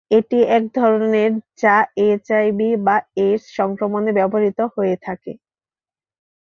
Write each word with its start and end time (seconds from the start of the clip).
এটি 0.11 0.39
একধরনের 0.57 1.31
যা 1.59 1.75
এইচআইভি 1.99 2.69
বা 2.85 2.95
এইডস 3.17 3.43
সংক্রমণে 3.57 4.11
ব্যবহৃত 4.17 4.59
হয়ে 4.75 4.95
থাকে। 5.05 5.31